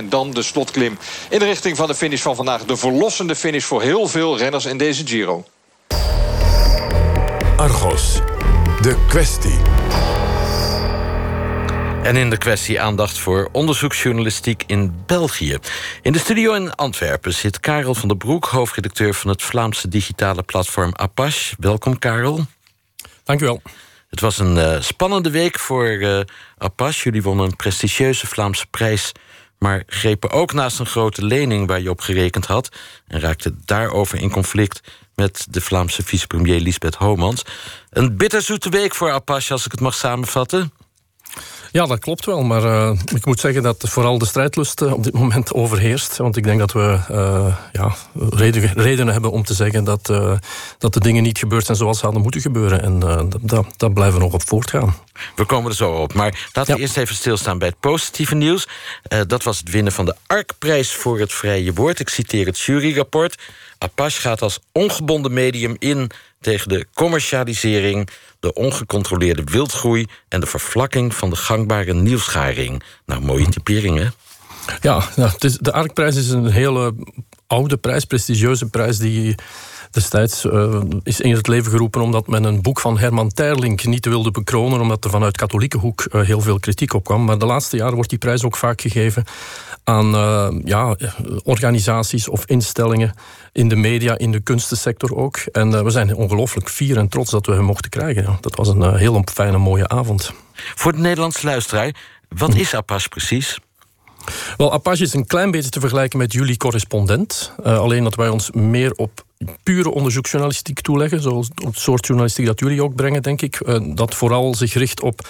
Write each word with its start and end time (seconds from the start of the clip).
En 0.00 0.08
dan 0.08 0.30
de 0.30 0.42
slotklim 0.42 0.98
in 1.28 1.38
de 1.38 1.44
richting 1.44 1.76
van 1.76 1.86
de 1.86 1.94
finish 1.94 2.22
van 2.22 2.36
vandaag. 2.36 2.64
De 2.64 2.76
verlossende 2.76 3.36
finish 3.36 3.64
voor 3.64 3.82
heel 3.82 4.08
veel 4.08 4.38
renners 4.38 4.64
in 4.64 4.78
deze 4.78 5.06
Giro. 5.06 5.44
Argos, 7.56 8.20
de 8.80 8.96
kwestie. 9.08 9.58
En 12.02 12.16
in 12.16 12.30
de 12.30 12.38
kwestie 12.38 12.80
aandacht 12.80 13.18
voor 13.18 13.48
onderzoeksjournalistiek 13.52 14.62
in 14.66 15.02
België. 15.06 15.58
In 16.02 16.12
de 16.12 16.18
studio 16.18 16.52
in 16.52 16.74
Antwerpen 16.74 17.34
zit 17.34 17.60
Karel 17.60 17.94
van 17.94 18.08
der 18.08 18.16
Broek, 18.16 18.44
hoofdredacteur 18.44 19.14
van 19.14 19.30
het 19.30 19.42
Vlaamse 19.42 19.88
digitale 19.88 20.42
platform 20.42 20.92
Apache. 20.96 21.54
Welkom, 21.58 21.98
Karel. 21.98 22.46
Dank 23.24 23.40
u 23.40 23.44
wel. 23.44 23.62
Het 24.10 24.20
was 24.20 24.38
een 24.38 24.56
uh, 24.56 24.80
spannende 24.80 25.30
week 25.30 25.58
voor 25.58 25.88
uh, 25.88 26.20
Apache. 26.58 27.02
Jullie 27.02 27.22
wonnen 27.22 27.46
een 27.46 27.56
prestigieuze 27.56 28.26
Vlaamse 28.26 28.66
prijs, 28.70 29.12
maar 29.60 29.82
grepen 29.86 30.30
ook 30.30 30.52
naast 30.52 30.78
een 30.78 30.86
grote 30.86 31.24
lening 31.24 31.66
waar 31.66 31.80
je 31.80 31.90
op 31.90 32.00
gerekend 32.00 32.46
had 32.46 32.68
en 33.06 33.20
raakte 33.20 33.54
daarover 33.64 34.18
in 34.18 34.30
conflict 34.30 34.80
met 35.14 35.46
de 35.50 35.60
Vlaamse 35.60 36.02
vicepremier 36.02 36.60
Lisbeth 36.60 36.94
Homans. 36.94 37.42
Een 37.90 38.16
bitterzoete 38.16 38.68
week 38.68 38.94
voor 38.94 39.10
Apache, 39.10 39.52
als 39.52 39.64
ik 39.64 39.70
het 39.70 39.80
mag 39.80 39.94
samenvatten. 39.94 40.72
Ja, 41.72 41.86
dat 41.86 41.98
klopt 41.98 42.26
wel. 42.26 42.42
Maar 42.42 42.64
uh, 42.64 42.98
ik 43.14 43.26
moet 43.26 43.40
zeggen 43.40 43.62
dat 43.62 43.84
vooral 43.88 44.18
de 44.18 44.26
strijdlust 44.26 44.80
uh, 44.80 44.92
op 44.92 45.04
dit 45.04 45.12
moment 45.12 45.52
overheerst. 45.52 46.16
Want 46.16 46.36
ik 46.36 46.44
denk 46.44 46.58
dat 46.58 46.72
we 46.72 46.98
uh, 47.10 47.56
ja, 47.72 47.94
reden, 48.30 48.72
redenen 48.74 49.12
hebben 49.12 49.30
om 49.30 49.44
te 49.44 49.54
zeggen 49.54 49.84
dat, 49.84 50.06
dat 50.78 50.94
de 50.94 51.00
dingen 51.00 51.22
niet 51.22 51.38
gebeurd 51.38 51.64
zijn 51.64 51.76
zoals 51.76 51.98
ze 51.98 52.04
hadden 52.04 52.22
moeten 52.22 52.40
gebeuren. 52.40 52.82
En 52.82 53.00
dat, 53.40 53.66
dat 53.76 53.94
blijven 53.94 54.18
we 54.18 54.24
nog 54.24 54.32
op 54.32 54.48
voortgaan. 54.48 54.94
We 55.36 55.44
komen 55.44 55.70
er 55.70 55.76
zo 55.76 55.92
op. 55.92 56.14
Maar 56.14 56.48
laten 56.52 56.74
we 56.74 56.80
eerst 56.80 56.96
even 56.96 57.14
stilstaan 57.14 57.58
bij 57.58 57.68
het 57.68 57.80
positieve 57.80 58.34
nieuws. 58.34 58.68
dat 59.26 59.42
was 59.42 59.58
het 59.58 59.70
winnen 59.70 59.92
van 59.92 60.04
de 60.04 60.14
ARC-prijs 60.26 60.92
voor 60.92 61.18
het 61.18 61.32
vrije 61.32 61.72
woord. 61.72 62.00
Ik 62.00 62.08
citeer 62.08 62.46
het 62.46 62.58
juryrapport. 62.58 63.42
Apache 63.78 64.20
gaat 64.20 64.42
als 64.42 64.58
ongebonden 64.72 65.32
medium 65.32 65.76
in 65.78 66.10
tegen 66.40 66.68
de 66.68 66.86
commercialisering, 66.94 68.08
de 68.40 68.52
ongecontroleerde 68.52 69.44
wildgroei 69.44 70.06
en 70.28 70.40
de 70.40 70.46
vervlakking 70.46 71.14
van 71.14 71.30
de 71.30 71.36
gangbare 71.36 71.94
nieuwsgaring. 71.94 72.82
Nou, 73.06 73.20
mooie 73.20 73.48
typeringen. 73.48 74.14
Ja, 74.80 75.02
nou, 75.16 75.30
is, 75.38 75.58
de 75.58 75.72
ARC-prijs 75.72 76.16
is 76.16 76.30
een 76.30 76.50
hele 76.50 76.94
oude 77.46 77.76
prijs, 77.76 78.04
prestigieuze 78.04 78.66
prijs 78.66 78.98
die 78.98 79.34
destijds 79.90 80.44
uh, 80.44 80.80
is 81.02 81.20
in 81.20 81.34
het 81.34 81.48
leven 81.48 81.70
geroepen 81.70 82.00
omdat 82.00 82.26
men 82.26 82.44
een 82.44 82.62
boek 82.62 82.80
van 82.80 82.98
Herman 82.98 83.32
Terling 83.32 83.84
niet 83.84 84.06
wilde 84.06 84.30
bekronen, 84.30 84.80
omdat 84.80 85.04
er 85.04 85.10
vanuit 85.10 85.36
katholieke 85.36 85.78
hoek 85.78 86.06
uh, 86.12 86.22
heel 86.22 86.40
veel 86.40 86.58
kritiek 86.58 86.94
op 86.94 87.04
kwam. 87.04 87.24
Maar 87.24 87.38
de 87.38 87.46
laatste 87.46 87.76
jaren 87.76 87.94
wordt 87.94 88.10
die 88.10 88.18
prijs 88.18 88.44
ook 88.44 88.56
vaak 88.56 88.80
gegeven 88.80 89.24
aan 89.90 90.14
uh, 90.14 90.60
ja, 90.64 90.96
organisaties 91.44 92.28
of 92.28 92.44
instellingen 92.44 93.14
in 93.52 93.68
de 93.68 93.76
media, 93.76 94.18
in 94.18 94.32
de 94.32 94.40
kunstensector 94.40 95.16
ook. 95.16 95.36
En 95.36 95.84
we 95.84 95.90
zijn 95.90 96.14
ongelooflijk 96.14 96.68
fier 96.68 96.96
en 96.96 97.08
trots 97.08 97.30
dat 97.30 97.46
we 97.46 97.52
hem 97.52 97.64
mochten 97.64 97.90
krijgen. 97.90 98.22
Ja. 98.22 98.38
Dat 98.40 98.56
was 98.56 98.68
een 98.68 98.96
heel 98.96 99.24
fijne, 99.32 99.58
mooie 99.58 99.88
avond. 99.88 100.32
Voor 100.74 100.92
de 100.92 100.98
Nederlandse 100.98 101.46
luisteraar, 101.46 101.94
wat 102.28 102.54
is 102.54 102.74
APAS 102.74 103.08
precies? 103.08 103.58
Wel, 104.56 104.72
Apache 104.72 105.02
is 105.02 105.14
een 105.14 105.26
klein 105.26 105.50
beetje 105.50 105.70
te 105.70 105.80
vergelijken 105.80 106.18
met 106.18 106.32
jullie 106.32 106.56
correspondent. 106.56 107.52
Uh, 107.64 107.78
alleen 107.78 108.04
dat 108.04 108.14
wij 108.14 108.28
ons 108.28 108.50
meer 108.50 108.92
op 108.92 109.24
pure 109.62 109.90
onderzoeksjournalistiek 109.90 110.80
toeleggen. 110.80 111.20
Zoals 111.20 111.48
het 111.54 111.78
soort 111.78 112.06
journalistiek 112.06 112.46
dat 112.46 112.60
jullie 112.60 112.82
ook 112.82 112.94
brengen, 112.94 113.22
denk 113.22 113.42
ik. 113.42 113.60
Uh, 113.60 113.94
dat 113.94 114.14
vooral 114.14 114.54
zich 114.54 114.74
richt 114.74 115.02
op 115.02 115.28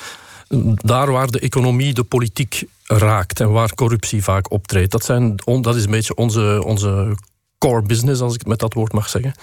daar 0.75 1.11
waar 1.11 1.31
de 1.31 1.41
economie 1.41 1.95
de 1.95 2.03
politiek 2.03 2.65
raakt 2.84 3.41
en 3.41 3.51
waar 3.53 3.75
corruptie 3.75 4.23
vaak 4.23 4.51
optreedt. 4.51 4.93
Dat, 4.93 5.05
zijn, 5.05 5.34
dat 5.61 5.77
is 5.77 5.84
een 5.84 5.91
beetje 5.91 6.15
onze, 6.15 6.62
onze 6.65 7.17
core 7.66 7.83
business, 7.83 8.20
als 8.20 8.34
ik 8.34 8.39
het 8.39 8.48
met 8.48 8.58
dat 8.58 8.75
woord 8.75 8.92
mag 8.92 9.08
zeggen. 9.08 9.34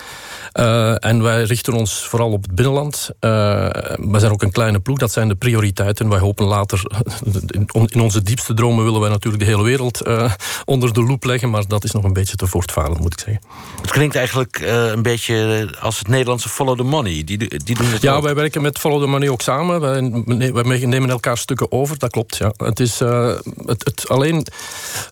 Uh, 0.53 1.05
en 1.05 1.23
wij 1.23 1.43
richten 1.43 1.73
ons 1.73 2.07
vooral 2.07 2.31
op 2.31 2.43
het 2.43 2.55
binnenland. 2.55 3.09
Uh, 3.19 3.29
wij 3.97 4.19
zijn 4.19 4.31
ook 4.31 4.41
een 4.41 4.51
kleine 4.51 4.79
ploeg, 4.79 4.97
dat 4.97 5.11
zijn 5.11 5.27
de 5.27 5.35
prioriteiten. 5.35 6.09
Wij 6.09 6.19
hopen 6.19 6.45
later, 6.45 6.83
in 7.85 8.01
onze 8.01 8.23
diepste 8.23 8.53
dromen 8.53 8.83
willen 8.83 8.99
wij 8.99 9.09
natuurlijk 9.09 9.43
de 9.43 9.49
hele 9.49 9.63
wereld 9.63 10.07
uh, 10.07 10.33
onder 10.65 10.93
de 10.93 11.03
loep 11.03 11.23
leggen, 11.23 11.49
maar 11.49 11.67
dat 11.67 11.83
is 11.83 11.91
nog 11.91 12.03
een 12.03 12.13
beetje 12.13 12.35
te 12.35 12.47
voortvarend, 12.47 12.99
moet 12.99 13.13
ik 13.13 13.19
zeggen. 13.19 13.43
Het 13.81 13.91
klinkt 13.91 14.15
eigenlijk 14.15 14.59
een 14.65 15.01
beetje 15.01 15.69
als 15.79 15.97
het 15.97 16.07
Nederlandse 16.07 16.49
Follow 16.49 16.77
the 16.77 16.83
Money. 16.83 17.23
Die, 17.23 17.37
die 17.37 17.75
doen 17.75 17.91
het 17.91 18.01
ja, 18.01 18.15
ook. 18.15 18.23
wij 18.23 18.35
werken 18.35 18.61
met 18.61 18.79
Follow 18.79 19.01
the 19.01 19.07
Money 19.07 19.29
ook 19.29 19.41
samen. 19.41 19.81
Wij, 19.81 20.53
wij 20.53 20.85
nemen 20.85 21.09
elkaar 21.09 21.37
stukken 21.37 21.71
over, 21.71 21.99
dat 21.99 22.11
klopt. 22.11 22.37
Ja. 22.37 22.53
Het 22.57 22.79
is 22.79 22.99
het, 22.99 23.85
het, 23.85 24.05
alleen, 24.07 24.45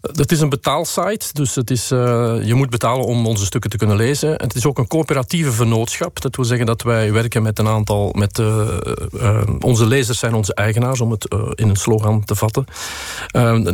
het 0.02 0.32
is 0.32 0.40
een 0.40 0.50
betaalsite, 0.50 1.26
dus 1.34 1.56
het 1.56 1.72
is, 1.72 1.88
je 1.88 2.54
moet 2.56 2.70
betalen 2.70 2.94
om 3.04 3.28
onze 3.28 3.46
stukken 3.46 3.70
te 3.70 3.78
kunnen 3.78 3.96
lezen. 3.96 4.30
Het 4.30 4.56
is 4.56 4.66
ook 4.66 4.78
een 4.78 4.88
coöperatieve 4.88 5.52
vennootschap. 5.52 6.22
Dat 6.22 6.36
wil 6.36 6.46
zeggen 6.46 6.66
dat 6.66 6.82
wij 6.82 7.12
werken 7.12 7.44
met 7.44 7.60
een 7.60 7.68
aantal... 7.68 8.14
Met, 8.14 8.38
uh, 8.38 8.68
uh, 9.14 9.42
onze 9.60 9.88
lezers 9.88 10.20
zijn 10.20 10.34
onze 10.34 10.54
eigenaars, 10.54 11.02
om 11.02 11.12
het 11.12 11.34
uh, 11.34 11.52
in 11.54 11.70
een 11.70 11.76
slogan 11.76 12.26
te 12.26 12.36
vatten. 12.36 12.66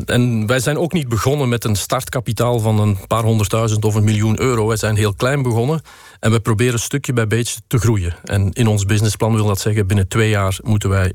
en 0.06 0.48
wij 0.48 0.60
zijn 0.60 0.78
ook 0.78 0.94
niet 0.94 1.10
begonnen 1.10 1.50
met 1.50 1.64
een 1.64 1.76
startkapitaal 1.76 2.60
van 2.60 2.80
een 2.80 2.98
paar 3.08 3.24
honderdduizend 3.24 3.86
of 3.86 3.96
een 3.96 4.04
miljoen 4.04 4.40
euro. 4.40 4.68
Wij 4.68 4.78
zijn 4.78 4.96
heel 4.96 5.14
klein 5.14 5.42
begonnen. 5.42 5.82
En 6.20 6.32
we 6.32 6.40
proberen 6.40 6.80
stukje 6.80 7.14
bij 7.14 7.28
beetje 7.28 7.60
te 7.68 7.78
groeien. 7.78 8.16
En 8.24 8.52
in 8.52 8.68
ons 8.68 8.86
businessplan 8.86 9.36
wil 9.36 9.46
dat 9.46 9.60
zeggen... 9.60 9.88
binnen 9.88 10.08
twee 10.08 10.30
jaar 10.30 10.60
moeten 10.64 10.90
wij 10.90 11.14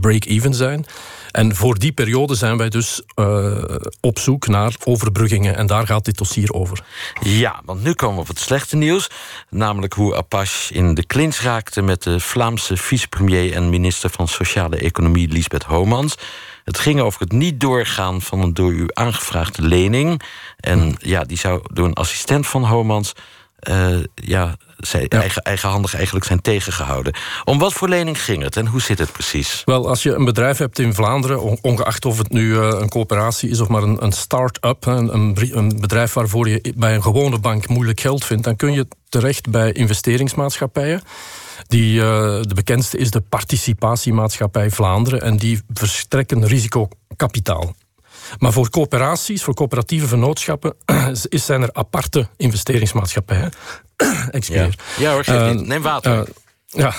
break-even 0.00 0.54
zijn... 0.54 0.86
En 1.32 1.56
voor 1.56 1.78
die 1.78 1.92
periode 1.92 2.34
zijn 2.34 2.56
wij 2.56 2.68
dus 2.68 3.02
uh, 3.16 3.64
op 4.00 4.18
zoek 4.18 4.46
naar 4.46 4.74
overbruggingen. 4.84 5.56
En 5.56 5.66
daar 5.66 5.86
gaat 5.86 6.04
dit 6.04 6.18
dossier 6.18 6.52
over. 6.52 6.84
Ja, 7.20 7.60
want 7.64 7.82
nu 7.82 7.92
komen 7.92 8.14
we 8.16 8.22
op 8.22 8.28
het 8.28 8.38
slechte 8.38 8.76
nieuws. 8.76 9.10
Namelijk 9.50 9.92
hoe 9.92 10.16
Apache 10.16 10.74
in 10.74 10.94
de 10.94 11.06
clinch 11.06 11.36
raakte... 11.36 11.82
met 11.82 12.02
de 12.02 12.20
Vlaamse 12.20 12.76
vicepremier 12.76 13.52
en 13.52 13.70
minister 13.70 14.10
van 14.10 14.28
Sociale 14.28 14.76
Economie... 14.76 15.28
Lisbeth 15.28 15.62
Homans. 15.62 16.14
Het 16.64 16.78
ging 16.78 17.00
over 17.00 17.20
het 17.20 17.32
niet 17.32 17.60
doorgaan 17.60 18.22
van 18.22 18.40
een 18.40 18.54
door 18.54 18.72
u 18.72 18.86
aangevraagde 18.92 19.62
lening. 19.62 20.22
En 20.56 20.94
ja, 20.98 21.24
die 21.24 21.38
zou 21.38 21.60
door 21.72 21.86
een 21.86 21.92
assistent 21.92 22.46
van 22.46 22.64
Homans... 22.64 23.12
Uh, 23.68 23.98
ja, 24.14 24.56
zij 24.78 25.06
ja. 25.08 25.20
eigen, 25.20 25.42
eigenhandig 25.42 25.94
eigenlijk 25.94 26.24
zijn 26.24 26.40
tegengehouden. 26.40 27.14
Om 27.44 27.58
wat 27.58 27.72
voor 27.72 27.88
lening 27.88 28.22
ging 28.22 28.42
het 28.42 28.56
en 28.56 28.66
hoe 28.66 28.80
zit 28.80 28.98
het 28.98 29.12
precies? 29.12 29.62
Wel, 29.64 29.88
als 29.88 30.02
je 30.02 30.14
een 30.14 30.24
bedrijf 30.24 30.58
hebt 30.58 30.78
in 30.78 30.94
Vlaanderen, 30.94 31.62
ongeacht 31.62 32.04
of 32.04 32.18
het 32.18 32.30
nu 32.30 32.52
uh, 32.52 32.68
een 32.80 32.88
coöperatie 32.88 33.50
is 33.50 33.60
of 33.60 33.68
maar 33.68 33.82
een, 33.82 34.04
een 34.04 34.12
start-up, 34.12 34.86
een, 34.86 35.14
een, 35.14 35.36
een, 35.56 35.80
bedrijf 35.80 36.12
waarvoor 36.12 36.48
je 36.48 36.74
bij 36.76 36.94
een 36.94 37.02
gewone 37.02 37.38
bank 37.38 37.68
moeilijk 37.68 38.00
geld 38.00 38.24
vindt, 38.24 38.44
dan 38.44 38.56
kun 38.56 38.72
je 38.72 38.86
terecht 39.08 39.50
bij 39.50 39.72
investeringsmaatschappijen. 39.72 41.02
Die, 41.66 41.94
uh, 41.94 42.02
de 42.40 42.54
bekendste 42.54 42.98
is 42.98 43.10
de 43.10 43.20
Participatiemaatschappij 43.20 44.70
Vlaanderen 44.70 45.22
en 45.22 45.36
die 45.36 45.60
verstrekken 45.72 46.46
risicokapitaal. 46.46 47.74
Maar 48.38 48.52
voor 48.52 48.70
coöperaties, 48.70 49.42
voor 49.42 49.54
coöperatieve 49.54 50.06
vennootschappen, 50.06 50.74
zijn 51.30 51.62
er 51.62 51.70
aparte 51.72 52.28
investeringsmaatschappijen. 52.36 53.52
Excuseer. 54.30 54.74
Ja, 54.96 55.02
ja 55.02 55.12
hoor, 55.12 55.24
uh, 55.28 55.50
neem 55.50 55.82
water. 55.82 56.28
Ja, 56.74 56.92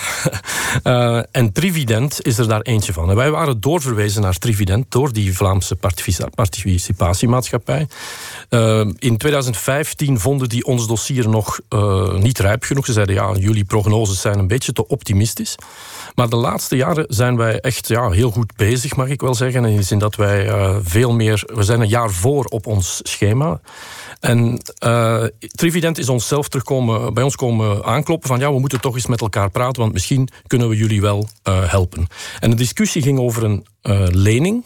uh, 0.84 1.24
en 1.32 1.52
Trivident 1.52 2.26
is 2.26 2.38
er 2.38 2.48
daar 2.48 2.62
eentje 2.62 2.94
van. 2.94 3.10
En 3.10 3.16
wij 3.16 3.32
waren 3.32 3.60
doorverwezen 3.60 4.22
naar 4.22 4.38
Trivident 4.38 4.92
door 4.92 5.14
die 5.14 5.36
Vlaamse 5.36 5.78
participatiemaatschappij. 6.36 7.88
Uh, 8.50 8.80
in 9.00 9.18
2015 9.18 10.20
vonden 10.20 10.50
die 10.50 10.66
ons 10.66 10.88
dossier 10.88 11.30
nog 11.30 11.60
uh, 11.70 12.14
niet 12.14 12.40
rijp 12.40 12.64
genoeg. 12.64 12.86
Ze 12.86 12.94
zeiden, 12.94 13.16
ja, 13.16 13.34
jullie 13.40 13.66
prognoses 13.66 14.22
zijn 14.22 14.40
een 14.40 14.48
beetje 14.48 14.74
te 14.74 14.88
optimistisch. 14.88 15.56
Maar 16.16 16.30
de 16.30 16.36
laatste 16.36 16.76
jaren 16.76 17.06
zijn 17.08 17.38
wij 17.38 17.60
echt 17.60 17.88
ja, 17.88 18.10
heel 18.10 18.32
goed 18.32 18.56
bezig, 18.56 18.96
mag 18.96 19.08
ik 19.08 19.22
wel 19.22 19.36
zeggen. 19.36 19.66
In 19.66 19.76
de 19.76 19.84
zin 19.84 20.00
dat 20.00 20.16
wij 20.16 20.52
veel 20.84 21.14
meer... 21.14 21.44
We 21.54 21.64
zijn 21.64 21.82
een 21.82 21.88
jaar 21.88 22.12
voor 22.12 22.46
op 22.46 22.68
ons 22.68 23.00
schema. 23.04 23.60
En 24.20 24.62
Trivident 25.40 25.98
is 25.98 26.10
ons 26.10 26.28
zelf 26.28 26.48
terugkomen, 26.48 27.14
bij 27.14 27.24
ons 27.24 27.36
komen 27.36 27.86
aankloppen 27.86 28.28
van 28.28 28.40
ja, 28.40 28.54
we 28.54 28.60
moeten 28.60 28.82
toch 28.82 28.96
eens 28.96 29.08
met 29.08 29.22
elkaar 29.22 29.50
praten, 29.50 29.63
want 29.72 29.94
misschien 29.94 30.30
kunnen 30.48 30.70
we 30.70 30.76
jullie 30.76 31.02
wel 31.02 31.28
uh, 31.48 31.70
helpen. 31.70 32.08
En 32.40 32.50
de 32.50 32.56
discussie 32.56 33.02
ging 33.02 33.20
over 33.20 33.44
een 33.44 33.66
uh, 33.84 34.06
lening 34.10 34.66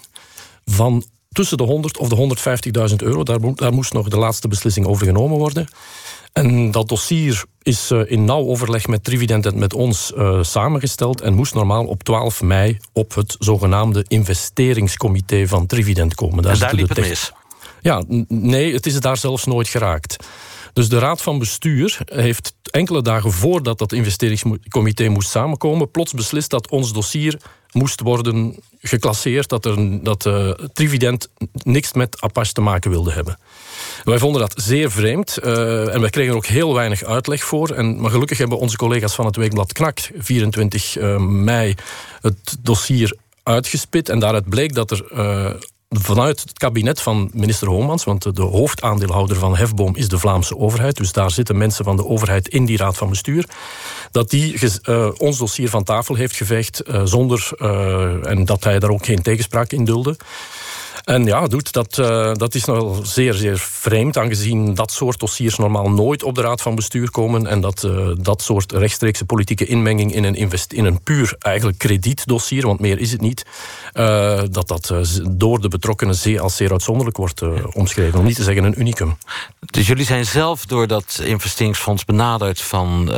van 0.65 1.03
tussen 1.31 1.57
de 1.57 1.63
100 1.63 1.97
of 1.97 2.09
de 2.09 2.89
150.000 2.89 2.95
euro. 2.95 3.23
Daar, 3.23 3.55
daar, 3.55 3.73
moest 3.73 3.93
nog 3.93 4.07
de 4.07 4.17
laatste 4.17 4.47
beslissing 4.47 4.85
over 4.85 5.05
genomen 5.05 5.37
worden. 5.37 5.67
En 6.33 6.71
dat 6.71 6.87
dossier 6.87 7.43
is 7.61 7.91
in 7.91 8.25
nauw 8.25 8.45
overleg 8.45 8.87
met 8.87 9.03
Trivident 9.03 9.45
en 9.45 9.59
met 9.59 9.73
ons 9.73 10.13
samengesteld 10.41 11.21
en 11.21 11.33
moest 11.33 11.53
normaal 11.53 11.85
op 11.85 12.03
12 12.03 12.41
mei 12.41 12.77
op 12.93 13.15
het 13.15 13.35
zogenaamde 13.39 14.05
investeringscomité 14.07 15.47
van 15.47 15.65
Trivident 15.65 16.15
komen. 16.15 16.43
Daar 16.43 16.53
en 16.53 16.59
daar 16.59 16.73
liep 16.73 16.89
het 16.89 16.99
mis. 16.99 17.31
Ja, 17.81 18.03
nee, 18.27 18.73
het 18.73 18.85
is 18.85 18.99
daar 18.99 19.17
zelfs 19.17 19.45
nooit 19.45 19.67
geraakt. 19.67 20.15
Dus 20.73 20.89
de 20.89 20.99
Raad 20.99 21.21
van 21.21 21.39
Bestuur 21.39 21.99
heeft 22.05 22.53
enkele 22.71 23.01
dagen 23.01 23.31
voordat 23.31 23.77
dat 23.77 23.91
investeringscomité 23.91 25.07
moest 25.07 25.29
samenkomen, 25.29 25.91
plots 25.91 26.13
beslist 26.13 26.49
dat 26.49 26.69
ons 26.69 26.93
dossier 26.93 27.37
moest 27.71 28.01
worden 28.01 28.55
geclasseerd 28.79 29.49
dat, 29.49 29.65
er, 29.65 30.03
dat 30.03 30.25
uh, 30.25 30.49
Trivident 30.73 31.29
niks 31.53 31.93
met 31.93 32.21
Apache 32.21 32.53
te 32.53 32.61
maken 32.61 32.91
wilde 32.91 33.11
hebben. 33.11 33.39
Wij 34.03 34.19
vonden 34.19 34.41
dat 34.41 34.53
zeer 34.55 34.91
vreemd 34.91 35.37
uh, 35.43 35.93
en 35.93 36.01
wij 36.01 36.09
kregen 36.09 36.31
er 36.31 36.37
ook 36.37 36.45
heel 36.45 36.73
weinig 36.73 37.03
uitleg 37.03 37.43
voor. 37.43 37.69
En, 37.69 38.01
maar 38.01 38.11
gelukkig 38.11 38.37
hebben 38.37 38.57
onze 38.57 38.77
collega's 38.77 39.15
van 39.15 39.25
het 39.25 39.35
Weekblad 39.35 39.73
Knak 39.73 39.99
24 40.17 40.97
uh, 40.97 41.17
mei 41.17 41.75
het 42.21 42.57
dossier 42.59 43.17
uitgespit. 43.43 44.09
En 44.09 44.19
daaruit 44.19 44.49
bleek 44.49 44.73
dat 44.73 44.91
er 44.91 45.05
vanuit 45.89 46.39
het 46.39 46.53
kabinet 46.53 47.01
van 47.01 47.29
minister 47.33 47.67
Hoomans, 47.67 48.03
want 48.03 48.35
de 48.35 48.41
hoofdaandeelhouder 48.41 49.37
van 49.37 49.55
Hefboom 49.55 49.95
is 49.95 50.07
de 50.07 50.19
Vlaamse 50.19 50.57
overheid, 50.57 50.95
dus 50.97 51.11
daar 51.11 51.31
zitten 51.31 51.57
mensen 51.57 51.85
van 51.85 51.95
de 51.95 52.05
overheid 52.05 52.47
in 52.47 52.65
die 52.65 52.77
raad 52.77 52.97
van 52.97 53.09
bestuur, 53.09 53.45
dat 54.11 54.29
die 54.29 54.59
uh, 54.83 55.09
ons 55.17 55.37
dossier 55.37 55.69
van 55.69 55.83
tafel 55.83 56.15
heeft 56.15 56.35
geveegd 56.35 56.81
uh, 56.87 57.01
zonder, 57.05 57.49
uh, 57.57 58.29
en 58.29 58.45
dat 58.45 58.63
hij 58.63 58.79
daar 58.79 58.89
ook 58.89 59.05
geen 59.05 59.21
tegenspraak 59.21 59.71
in 59.71 59.85
dulde. 59.85 60.17
En 61.07 61.25
ja, 61.25 61.47
doet, 61.47 61.71
dat, 61.71 61.97
uh, 61.97 62.33
dat 62.33 62.55
is 62.55 62.65
nog 62.65 63.07
zeer, 63.07 63.33
zeer 63.33 63.57
vreemd, 63.57 64.17
aangezien 64.17 64.73
dat 64.73 64.91
soort 64.91 65.19
dossiers 65.19 65.57
normaal 65.57 65.89
nooit 65.89 66.23
op 66.23 66.35
de 66.35 66.41
Raad 66.41 66.61
van 66.61 66.75
Bestuur 66.75 67.11
komen 67.11 67.47
en 67.47 67.61
dat 67.61 67.83
uh, 67.83 68.09
dat 68.19 68.41
soort 68.41 68.71
rechtstreekse 68.71 69.25
politieke 69.25 69.65
inmenging 69.65 70.13
in 70.13 70.23
een, 70.23 70.35
invest 70.35 70.73
in 70.73 70.85
een 70.85 71.03
puur 71.03 71.35
eigenlijk 71.39 71.77
kredietdossier, 71.77 72.65
want 72.65 72.79
meer 72.79 72.99
is 72.99 73.11
het 73.11 73.21
niet, 73.21 73.45
uh, 73.93 74.41
dat 74.51 74.67
dat 74.67 74.93
door 75.29 75.61
de 75.61 75.67
betrokkenen 75.67 76.15
zeer, 76.15 76.41
als 76.41 76.55
zeer 76.55 76.71
uitzonderlijk 76.71 77.17
wordt 77.17 77.41
omschreven, 77.73 78.19
om 78.19 78.25
niet 78.25 78.35
te 78.35 78.43
zeggen 78.43 78.63
een 78.63 78.79
unicum. 78.79 79.17
Dus 79.59 79.87
jullie 79.87 80.05
zijn 80.05 80.25
zelf 80.25 80.65
door 80.65 80.87
dat 80.87 81.21
investeringsfonds 81.23 82.05
benaderd 82.05 82.61
van 82.61 83.11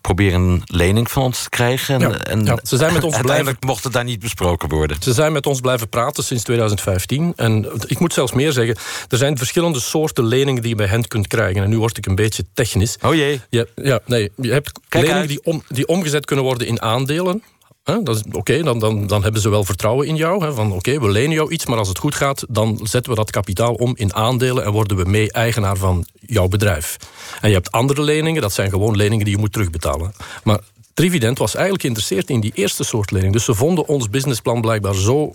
proberen 0.00 0.40
een 0.40 0.62
lening 0.64 1.10
van 1.10 1.22
ons 1.22 1.42
te 1.42 1.48
krijgen? 1.48 1.94
En, 1.94 2.10
ja, 2.10 2.18
en 2.18 2.44
ja, 2.44 2.58
ze 2.62 2.76
zijn 2.76 2.92
met 2.92 3.04
ons 3.04 3.14
uiteindelijk 3.22 3.58
blijven, 3.58 3.66
mocht 3.66 3.84
het 3.84 3.92
daar 3.92 4.04
niet 4.04 4.20
besproken 4.20 4.68
worden? 4.68 4.96
Ze 5.00 5.12
zijn 5.12 5.32
met 5.32 5.46
ons 5.46 5.60
blijven 5.60 5.88
praten 5.88 6.24
sinds 6.24 6.42
2015. 6.42 7.05
En 7.36 7.66
ik 7.86 7.98
moet 7.98 8.12
zelfs 8.12 8.32
meer 8.32 8.52
zeggen, 8.52 8.76
er 9.08 9.18
zijn 9.18 9.38
verschillende 9.38 9.80
soorten 9.80 10.24
leningen 10.24 10.62
die 10.62 10.70
je 10.70 10.76
bij 10.76 10.86
hen 10.86 11.08
kunt 11.08 11.26
krijgen. 11.26 11.62
En 11.62 11.68
nu 11.68 11.78
word 11.78 11.96
ik 11.96 12.06
een 12.06 12.14
beetje 12.14 12.44
technisch. 12.54 12.96
Oh 13.02 13.14
jee. 13.14 13.40
Je, 13.50 13.68
ja, 13.74 14.00
nee, 14.06 14.30
je 14.36 14.52
hebt 14.52 14.72
Kijk 14.88 15.06
leningen 15.06 15.28
die, 15.28 15.40
om, 15.44 15.62
die 15.68 15.86
omgezet 15.86 16.24
kunnen 16.24 16.44
worden 16.44 16.66
in 16.66 16.82
aandelen. 16.82 17.42
Oké, 17.84 18.12
okay, 18.32 18.62
dan, 18.62 18.78
dan, 18.78 19.06
dan 19.06 19.22
hebben 19.22 19.40
ze 19.40 19.48
wel 19.48 19.64
vertrouwen 19.64 20.06
in 20.06 20.16
jou. 20.16 20.44
He, 20.44 20.52
van 20.52 20.66
oké, 20.66 20.76
okay, 20.76 21.00
we 21.00 21.10
lenen 21.10 21.36
jou 21.36 21.52
iets, 21.52 21.66
maar 21.66 21.78
als 21.78 21.88
het 21.88 21.98
goed 21.98 22.14
gaat... 22.14 22.44
dan 22.48 22.80
zetten 22.82 23.12
we 23.12 23.18
dat 23.18 23.30
kapitaal 23.30 23.74
om 23.74 23.92
in 23.96 24.14
aandelen... 24.14 24.64
en 24.64 24.72
worden 24.72 24.96
we 24.96 25.04
mee 25.04 25.32
eigenaar 25.32 25.76
van 25.76 26.06
jouw 26.20 26.48
bedrijf. 26.48 26.96
En 27.40 27.48
je 27.48 27.54
hebt 27.54 27.72
andere 27.72 28.02
leningen, 28.02 28.42
dat 28.42 28.52
zijn 28.52 28.70
gewoon 28.70 28.96
leningen 28.96 29.24
die 29.24 29.34
je 29.34 29.40
moet 29.40 29.52
terugbetalen. 29.52 30.12
Maar 30.44 30.60
Trivident 30.96 31.38
was 31.38 31.54
eigenlijk 31.54 31.82
geïnteresseerd 31.82 32.30
in 32.30 32.40
die 32.40 32.52
eerste 32.54 32.84
soort 32.84 33.10
lening. 33.10 33.32
Dus 33.32 33.44
ze 33.44 33.54
vonden 33.54 33.86
ons 33.88 34.10
businessplan 34.10 34.60
blijkbaar 34.60 34.94
zo 34.94 35.34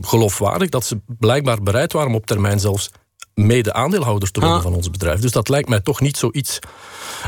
geloofwaardig 0.00 0.68
dat 0.68 0.84
ze 0.84 1.00
blijkbaar 1.06 1.62
bereid 1.62 1.92
waren 1.92 2.08
om 2.08 2.14
op 2.14 2.26
termijn 2.26 2.60
zelfs 2.60 2.90
mede 3.34 3.72
aandeelhouder 3.72 4.30
te 4.30 4.40
worden 4.40 4.58
ah. 4.58 4.64
van 4.64 4.74
ons 4.74 4.90
bedrijf. 4.90 5.20
Dus 5.20 5.32
dat 5.32 5.48
lijkt 5.48 5.68
mij 5.68 5.80
toch 5.80 6.00
niet 6.00 6.16
zoiets. 6.16 6.58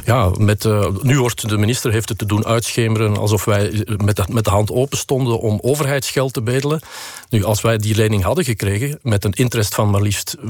Ja, 0.04 0.30
met, 0.38 0.64
uh, 0.64 0.86
nu 1.02 1.18
wordt 1.18 1.48
de 1.48 1.58
minister 1.58 1.92
heeft 1.92 2.08
het 2.08 2.18
te 2.18 2.26
doen 2.26 2.46
uitschemeren 2.46 3.16
alsof 3.16 3.44
wij 3.44 3.84
met 4.04 4.16
de, 4.16 4.24
met 4.28 4.44
de 4.44 4.50
hand 4.50 4.70
open 4.70 4.98
stonden 4.98 5.40
om 5.40 5.58
overheidsgeld 5.62 6.32
te 6.32 6.42
bedelen. 6.42 6.80
Nu, 7.30 7.44
als 7.44 7.60
wij 7.60 7.78
die 7.78 7.94
lening 7.94 8.22
hadden 8.22 8.44
gekregen 8.44 8.98
met 9.02 9.24
een 9.24 9.32
interest 9.32 9.74
van 9.74 9.90
maar 9.90 10.00
liefst 10.00 10.36
4% 10.36 10.42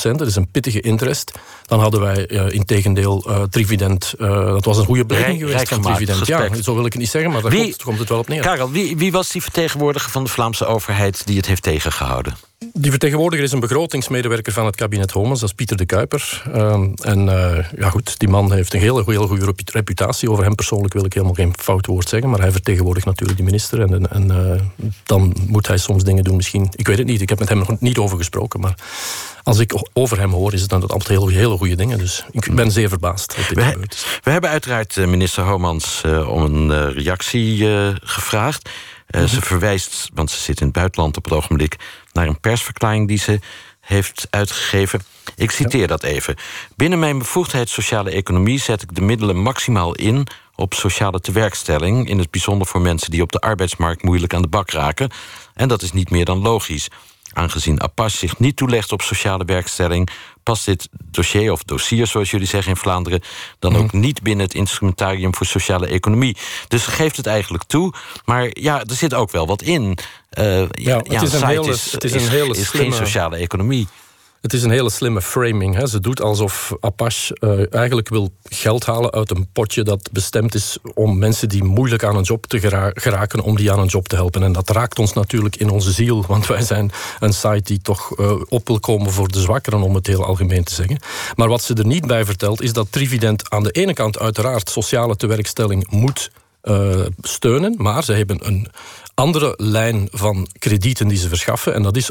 dat 0.00 0.26
is 0.26 0.36
een 0.36 0.50
pittige 0.50 0.80
interest, 0.80 1.32
dan 1.66 1.80
hadden 1.80 2.00
wij 2.00 2.30
uh, 2.30 2.52
in 2.52 2.64
tegendeel 2.64 3.24
uh, 3.28 3.42
Trivident, 3.42 4.14
dat 4.18 4.64
was 4.64 4.78
een 4.78 4.84
goede 4.84 5.06
beleging 5.06 5.38
geweest 5.38 5.68
van 5.68 5.82
Trivident. 5.82 6.26
Ja, 6.26 6.62
zo 6.62 6.74
wil 6.74 6.86
ik 6.86 6.92
het 6.92 7.00
niet 7.00 7.10
zeggen, 7.10 7.30
maar 7.30 7.42
daar 7.42 7.50
wie, 7.50 7.62
komt, 7.62 7.82
komt, 7.82 7.98
het 7.98 8.08
wel 8.08 8.18
op 8.18 8.28
neer. 8.28 8.42
Karel, 8.42 8.70
wie, 8.70 8.96
wie 8.96 9.12
was 9.12 9.30
die 9.30 9.42
vertegenwoordiger 9.42 10.10
van 10.10 10.24
de 10.24 10.30
Vlaamse 10.30 10.66
overheid 10.66 11.26
die 11.26 11.36
het 11.36 11.46
heeft 11.46 11.62
tegengehouden? 11.62 12.34
Die 12.72 12.90
vertegenwoordiger 12.90 13.44
is 13.44 13.52
een 13.52 13.60
begrotingsmedewerker 13.60 14.52
van 14.52 14.66
het 14.66 14.76
kabinet 14.76 15.10
Homans, 15.10 15.40
dat 15.40 15.48
is 15.48 15.54
Pieter 15.54 15.76
de 15.76 15.86
Kuiper. 15.86 16.42
Uh, 16.54 16.72
en 17.00 17.26
uh, 17.26 17.58
ja 17.76 17.90
goed, 17.90 18.18
die 18.18 18.28
man 18.28 18.52
heeft 18.52 18.74
een 18.74 18.80
hele, 18.80 19.02
hele 19.06 19.26
goede 19.26 19.54
reputatie. 19.64 20.30
Over 20.30 20.44
hem 20.44 20.54
persoonlijk 20.54 20.94
wil 20.94 21.04
ik 21.04 21.12
helemaal 21.12 21.34
geen 21.34 21.52
fout 21.58 21.86
woord 21.86 22.08
zeggen, 22.08 22.30
maar 22.30 22.40
hij 22.40 22.52
vertegenwoordigt 22.52 23.06
natuurlijk 23.06 23.38
de 23.38 23.44
minister. 23.44 23.80
En, 23.80 24.10
en 24.10 24.24
uh, 24.30 24.86
dan 25.04 25.36
moet 25.46 25.66
hij 25.66 25.78
soms 25.78 26.04
dingen 26.18 26.24
doen 26.24 26.36
misschien. 26.36 26.68
Ik 26.74 26.86
weet 26.86 26.98
het 26.98 27.06
niet, 27.06 27.20
ik 27.20 27.28
heb 27.28 27.38
met 27.38 27.48
hem 27.48 27.58
nog 27.58 27.80
niet 27.80 27.98
over 27.98 28.16
gesproken, 28.16 28.60
maar 28.60 28.74
als 29.42 29.58
ik 29.58 29.82
over 29.92 30.18
hem 30.18 30.30
hoor, 30.30 30.52
is 30.52 30.60
het 30.60 30.70
dan 30.70 30.80
altijd 30.80 31.08
hele, 31.08 31.32
hele 31.32 31.56
goede 31.56 31.76
dingen. 31.76 31.98
Dus 31.98 32.24
ik 32.30 32.54
ben 32.54 32.70
zeer 32.70 32.88
verbaasd 32.88 33.36
dat 33.36 33.48
dit 33.48 33.56
we, 33.56 33.62
gebeurd 33.62 33.94
is. 33.94 34.06
We 34.22 34.30
hebben 34.30 34.50
uiteraard 34.50 34.96
eh, 34.96 35.06
minister 35.06 35.44
Homans 35.44 36.02
om 36.26 36.42
een 36.42 36.92
reactie 36.92 37.66
gevraagd. 38.00 38.68
Uh, 39.10 39.24
Ze 39.24 39.40
verwijst, 39.40 40.10
want 40.14 40.30
ze 40.30 40.38
zit 40.38 40.60
in 40.60 40.66
het 40.66 40.74
buitenland 40.74 41.16
op 41.16 41.24
het 41.24 41.32
ogenblik... 41.32 41.76
naar 42.12 42.26
een 42.26 42.40
persverklaring 42.40 43.08
die 43.08 43.18
ze 43.18 43.40
heeft 43.80 44.26
uitgegeven. 44.30 45.02
Ik 45.36 45.50
citeer 45.50 45.86
dat 45.86 46.02
even. 46.02 46.36
Binnen 46.76 46.98
mijn 46.98 47.18
bevoegdheid 47.18 47.68
sociale 47.68 48.10
economie 48.10 48.60
zet 48.60 48.82
ik 48.82 48.94
de 48.94 49.00
middelen 49.00 49.36
maximaal 49.36 49.94
in 49.94 50.26
op 50.58 50.74
sociale 50.74 51.20
tewerkstelling, 51.20 52.08
in 52.08 52.18
het 52.18 52.30
bijzonder 52.30 52.66
voor 52.66 52.80
mensen 52.80 53.10
die 53.10 53.22
op 53.22 53.32
de 53.32 53.40
arbeidsmarkt 53.40 54.02
moeilijk 54.02 54.34
aan 54.34 54.42
de 54.42 54.48
bak 54.48 54.70
raken. 54.70 55.10
En 55.54 55.68
dat 55.68 55.82
is 55.82 55.92
niet 55.92 56.10
meer 56.10 56.24
dan 56.24 56.38
logisch. 56.38 56.88
Aangezien 57.32 57.82
Apache 57.82 58.16
zich 58.16 58.38
niet 58.38 58.56
toelegt 58.56 58.92
op 58.92 59.02
sociale 59.02 59.44
werkstelling, 59.44 60.08
past 60.42 60.64
dit 60.64 60.88
dossier, 61.10 61.52
of 61.52 61.62
dossier 61.62 62.06
zoals 62.06 62.30
jullie 62.30 62.46
zeggen 62.46 62.70
in 62.70 62.76
Vlaanderen, 62.76 63.22
dan 63.58 63.76
ook 63.76 63.92
mhm. 63.92 64.00
niet 64.00 64.22
binnen 64.22 64.46
het 64.46 64.54
instrumentarium 64.54 65.34
voor 65.34 65.46
sociale 65.46 65.86
economie. 65.86 66.36
Dus 66.68 66.86
geeft 66.86 67.16
het 67.16 67.26
eigenlijk 67.26 67.64
toe, 67.64 67.92
maar 68.24 68.48
ja, 68.52 68.80
er 68.80 68.94
zit 68.94 69.14
ook 69.14 69.30
wel 69.30 69.46
wat 69.46 69.62
in. 69.62 69.98
Uh, 70.38 70.68
ja, 70.70 70.96
het 70.96 71.22
is, 71.22 71.32
een 71.32 71.46
hele, 71.46 71.70
het 71.70 72.04
is, 72.04 72.12
een 72.12 72.28
hele 72.28 72.56
is 72.56 72.68
geen 72.68 72.92
sociale 72.92 73.36
economie. 73.36 73.88
Het 74.40 74.52
is 74.52 74.62
een 74.62 74.70
hele 74.70 74.90
slimme 74.90 75.22
framing. 75.22 75.74
Hè. 75.74 75.86
Ze 75.86 76.00
doet 76.00 76.22
alsof 76.22 76.72
Apache 76.80 77.36
uh, 77.40 77.74
eigenlijk 77.74 78.08
wil 78.08 78.32
geld 78.42 78.86
halen 78.86 79.10
uit 79.10 79.30
een 79.30 79.48
potje 79.52 79.82
dat 79.82 80.08
bestemd 80.12 80.54
is 80.54 80.78
om 80.94 81.18
mensen 81.18 81.48
die 81.48 81.64
moeilijk 81.64 82.04
aan 82.04 82.16
een 82.16 82.22
job 82.22 82.46
te 82.46 82.90
geraken, 82.94 83.40
om 83.40 83.56
die 83.56 83.72
aan 83.72 83.78
een 83.78 83.86
job 83.86 84.08
te 84.08 84.16
helpen. 84.16 84.42
En 84.42 84.52
dat 84.52 84.70
raakt 84.70 84.98
ons 84.98 85.12
natuurlijk 85.12 85.56
in 85.56 85.70
onze 85.70 85.92
ziel, 85.92 86.24
want 86.26 86.46
wij 86.46 86.62
zijn 86.62 86.90
een 87.20 87.32
site 87.32 87.62
die 87.62 87.80
toch 87.80 88.18
uh, 88.18 88.32
op 88.48 88.66
wil 88.66 88.80
komen 88.80 89.12
voor 89.12 89.28
de 89.28 89.40
zwakkeren, 89.40 89.82
om 89.82 89.94
het 89.94 90.06
heel 90.06 90.24
algemeen 90.24 90.64
te 90.64 90.74
zeggen. 90.74 90.98
Maar 91.34 91.48
wat 91.48 91.62
ze 91.62 91.74
er 91.74 91.86
niet 91.86 92.06
bij 92.06 92.24
vertelt, 92.24 92.62
is 92.62 92.72
dat 92.72 92.92
Trivident 92.92 93.50
aan 93.50 93.62
de 93.62 93.70
ene 93.70 93.92
kant 93.92 94.18
uiteraard 94.18 94.70
sociale 94.70 95.16
tewerkstelling 95.16 95.90
moet 95.90 96.30
uh, 96.62 97.06
steunen, 97.20 97.74
maar 97.76 98.04
ze 98.04 98.12
hebben 98.12 98.46
een 98.46 98.68
andere 99.14 99.54
lijn 99.56 100.08
van 100.10 100.48
kredieten 100.58 101.08
die 101.08 101.18
ze 101.18 101.28
verschaffen. 101.28 101.74
En 101.74 101.82
dat 101.82 101.96
is 101.96 102.10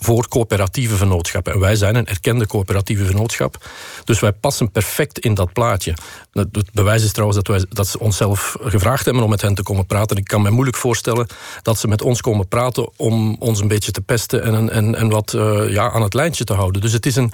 voor 0.00 0.28
coöperatieve 0.28 0.96
vennootschappen. 0.96 1.52
En 1.52 1.60
wij 1.60 1.76
zijn 1.76 1.94
een 1.94 2.06
erkende 2.06 2.46
coöperatieve 2.46 3.04
vennootschap. 3.04 3.68
Dus 4.04 4.20
wij 4.20 4.32
passen 4.32 4.70
perfect 4.70 5.18
in 5.18 5.34
dat 5.34 5.52
plaatje. 5.52 5.94
Het 6.32 6.72
bewijs 6.72 7.04
is 7.04 7.12
trouwens 7.12 7.38
dat, 7.42 7.56
wij, 7.56 7.66
dat 7.68 7.86
ze 7.86 7.98
onszelf 7.98 8.56
gevraagd 8.60 9.04
hebben 9.04 9.22
om 9.22 9.30
met 9.30 9.40
hen 9.40 9.54
te 9.54 9.62
komen 9.62 9.86
praten. 9.86 10.16
Ik 10.16 10.24
kan 10.24 10.42
me 10.42 10.50
moeilijk 10.50 10.76
voorstellen 10.76 11.26
dat 11.62 11.78
ze 11.78 11.88
met 11.88 12.02
ons 12.02 12.20
komen 12.20 12.48
praten 12.48 12.88
om 12.96 13.36
ons 13.38 13.60
een 13.60 13.68
beetje 13.68 13.92
te 13.92 14.00
pesten 14.00 14.42
en, 14.42 14.70
en, 14.70 14.94
en 14.94 15.08
wat 15.08 15.32
uh, 15.32 15.70
ja, 15.70 15.90
aan 15.90 16.02
het 16.02 16.14
lijntje 16.14 16.44
te 16.44 16.52
houden. 16.52 16.80
Dus 16.80 16.92
het 16.92 17.06
is 17.06 17.16
een, 17.16 17.32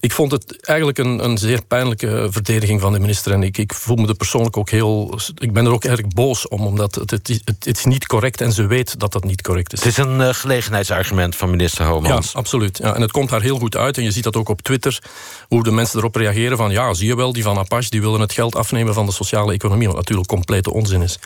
ik 0.00 0.12
vond 0.12 0.32
het 0.32 0.66
eigenlijk 0.66 0.98
een, 0.98 1.24
een 1.24 1.38
zeer 1.38 1.62
pijnlijke 1.62 2.28
verdediging 2.30 2.80
van 2.80 2.92
de 2.92 2.98
minister. 2.98 3.32
En 3.32 3.42
ik, 3.42 3.58
ik 3.58 3.74
voel 3.74 3.96
me 3.96 4.08
er 4.08 4.14
persoonlijk 4.14 4.56
ook 4.56 4.70
heel. 4.70 5.18
Ik 5.34 5.52
ben 5.52 5.64
er 5.64 5.72
ook 5.72 5.84
erg 5.84 6.08
boos 6.08 6.48
om, 6.48 6.66
omdat 6.66 6.94
het, 6.94 7.10
het, 7.10 7.40
het, 7.44 7.66
is 7.66 7.84
niet 7.84 8.06
correct 8.06 8.40
en 8.40 8.52
ze 8.52 8.66
weet 8.66 8.98
dat 8.98 9.12
dat 9.12 9.24
niet 9.24 9.42
correct 9.42 9.72
is. 9.72 9.78
Het 9.78 9.88
is 9.88 9.96
een 9.96 10.20
uh, 10.20 10.28
gelegenheidsargument 10.32 11.36
van 11.36 11.50
minister 11.50 11.84
ja, 12.02 12.20
absoluut. 12.32 12.78
Ja, 12.78 12.94
en 12.94 13.00
het 13.00 13.10
komt 13.10 13.30
daar 13.30 13.42
heel 13.42 13.58
goed 13.58 13.76
uit. 13.76 13.96
En 13.96 14.04
je 14.04 14.10
ziet 14.10 14.24
dat 14.24 14.36
ook 14.36 14.48
op 14.48 14.62
Twitter, 14.62 15.02
hoe 15.48 15.62
de 15.62 15.70
mensen 15.70 15.98
erop 15.98 16.16
reageren 16.16 16.56
van... 16.56 16.70
ja, 16.70 16.94
zie 16.94 17.06
je 17.06 17.16
wel, 17.16 17.32
die 17.32 17.42
van 17.42 17.58
Apache 17.58 17.90
die 17.90 18.00
willen 18.00 18.20
het 18.20 18.32
geld 18.32 18.56
afnemen 18.56 18.94
van 18.94 19.06
de 19.06 19.12
sociale 19.12 19.52
economie. 19.52 19.86
Wat 19.86 19.96
natuurlijk 19.96 20.28
complete 20.28 20.72
onzin 20.72 21.02
is. 21.02 21.18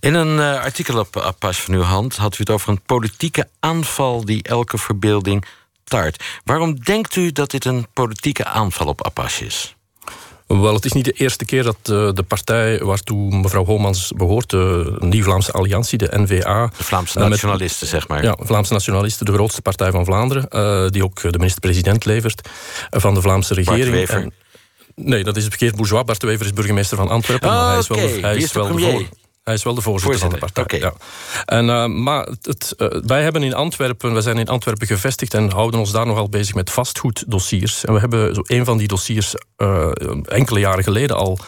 In 0.00 0.14
een 0.14 0.36
uh, 0.36 0.62
artikel 0.62 0.98
op 0.98 1.16
Apache 1.16 1.62
van 1.62 1.74
uw 1.74 1.82
hand 1.82 2.16
had 2.16 2.34
u 2.34 2.36
het 2.38 2.50
over 2.50 2.68
een 2.68 2.80
politieke 2.86 3.48
aanval... 3.60 4.24
die 4.24 4.42
elke 4.42 4.78
verbeelding 4.78 5.44
tart. 5.84 6.24
Waarom 6.44 6.84
denkt 6.84 7.16
u 7.16 7.32
dat 7.32 7.50
dit 7.50 7.64
een 7.64 7.86
politieke 7.92 8.44
aanval 8.44 8.86
op 8.86 9.04
Apache 9.04 9.44
is? 9.44 9.74
Wel, 10.58 10.74
het 10.74 10.84
is 10.84 10.92
niet 10.92 11.04
de 11.04 11.12
eerste 11.12 11.44
keer 11.44 11.62
dat 11.62 11.76
uh, 11.90 12.10
de 12.12 12.22
partij 12.22 12.78
waartoe 12.78 13.36
mevrouw 13.36 13.64
Homans 13.64 14.12
behoort, 14.16 14.50
de 14.50 14.96
Nieuw-Vlaamse 14.98 15.52
Alliantie, 15.52 15.98
de 15.98 16.08
NVA... 16.10 16.70
De 16.76 16.84
Vlaamse 16.84 17.18
nationalisten, 17.18 17.86
zeg 17.86 18.08
maar. 18.08 18.22
Ja, 18.22 18.36
Vlaamse 18.40 18.72
nationalisten, 18.72 19.26
de 19.26 19.32
grootste 19.32 19.62
partij 19.62 19.90
van 19.90 20.04
Vlaanderen, 20.04 20.46
uh, 20.50 20.88
die 20.88 21.04
ook 21.04 21.20
de 21.20 21.38
minister-president 21.38 22.04
levert 22.04 22.48
van 22.90 23.14
de 23.14 23.20
de 23.20 23.54
regering. 23.54 24.08
En, 24.08 24.32
nee, 24.94 25.24
dat 25.24 25.36
is 25.36 25.46
Geert 25.50 25.74
Bourgeois. 25.74 26.04
Bart 26.04 26.22
Wever 26.22 26.46
is 26.46 26.52
burgemeester 26.52 26.96
van 26.96 27.08
Antwerpen, 27.08 27.48
maar 27.48 27.70
hij 27.70 27.78
is 27.78 27.86
wel, 27.86 27.98
okay. 27.98 28.20
hij 28.20 28.36
is, 28.36 28.44
is 28.44 28.52
wel 28.52 28.76
de, 28.76 29.06
hij 29.44 29.54
is 29.54 29.62
wel 29.62 29.74
de 29.74 29.80
voorzitter, 29.80 30.18
van 30.18 30.30
de 30.30 30.38
partij. 30.38 30.78
Ja. 30.78 30.92
En, 31.44 31.66
uh, 31.66 31.86
maar 31.86 32.28
het, 32.42 32.74
uh, 32.76 32.88
wij 33.06 33.22
hebben 33.22 33.42
in 33.42 33.54
Antwerpen, 33.54 34.12
wij 34.12 34.22
zijn 34.22 34.38
in 34.38 34.48
Antwerpen 34.48 34.86
gevestigd 34.86 35.34
en 35.34 35.50
houden 35.50 35.80
ons 35.80 35.92
daar 35.92 36.06
nogal 36.06 36.28
bezig 36.28 36.54
met 36.54 36.70
vastgoeddossiers. 36.70 37.84
En 37.84 37.94
we 37.94 38.00
hebben 38.00 38.34
zo 38.34 38.42
een 38.44 38.64
van 38.64 38.78
die 38.78 38.88
dossiers 38.88 39.34
uh, 39.56 39.90
enkele 40.24 40.60
jaren 40.60 40.84
geleden 40.84 41.16
al 41.16 41.38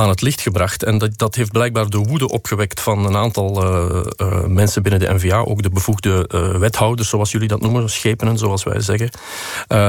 aan 0.00 0.08
het 0.08 0.20
licht 0.20 0.40
gebracht. 0.40 0.82
En 0.82 0.98
dat, 0.98 1.18
dat 1.18 1.34
heeft 1.34 1.52
blijkbaar 1.52 1.88
de 1.88 1.98
woede 1.98 2.28
opgewekt 2.28 2.80
van 2.80 3.06
een 3.06 3.16
aantal 3.16 3.64
uh, 3.64 4.04
uh, 4.16 4.44
mensen 4.44 4.82
binnen 4.82 5.00
de 5.00 5.14
NVA, 5.14 5.38
ook 5.38 5.62
de 5.62 5.70
bevoegde 5.70 6.28
uh, 6.34 6.56
wethouders, 6.56 7.08
zoals 7.08 7.30
jullie 7.30 7.48
dat 7.48 7.60
noemen, 7.60 7.90
schepenen, 7.90 8.38
zoals 8.38 8.62
wij 8.62 8.80
zeggen. 8.80 9.10